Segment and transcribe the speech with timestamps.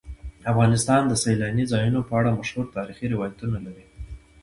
[0.51, 3.85] افغانستان د سیلانی ځایونه په اړه مشهور تاریخی روایتونه لري.